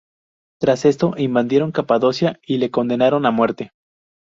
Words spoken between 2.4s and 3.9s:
y le condenaron a muerte.